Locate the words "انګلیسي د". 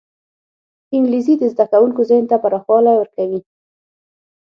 0.95-1.43